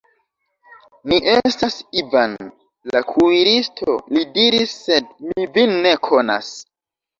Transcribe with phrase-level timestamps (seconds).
[1.11, 2.33] Mi estas Ivan,
[2.95, 6.53] la kuiristo, li diris, sed mi vin ne konas.